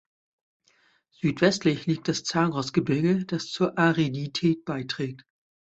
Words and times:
Südwestlich 1.11 1.85
liegt 1.85 2.07
das 2.07 2.23
Zagros-Gebirge, 2.23 3.23
das 3.25 3.51
zur 3.51 3.77
Aridität 3.77 4.65
beiträgt. 4.65 5.27